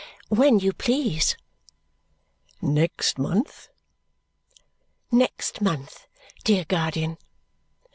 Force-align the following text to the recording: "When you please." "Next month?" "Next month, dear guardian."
"When 0.29 0.57
you 0.57 0.73
please." 0.73 1.37
"Next 2.59 3.19
month?" 3.19 3.67
"Next 5.11 5.61
month, 5.61 6.07
dear 6.43 6.65
guardian." 6.67 7.19